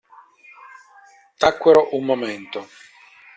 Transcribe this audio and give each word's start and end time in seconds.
Tacquero 1.41 1.83
un 1.99 2.01
momento. 2.09 2.59